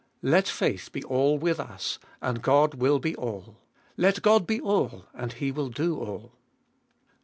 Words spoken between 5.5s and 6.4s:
will do all.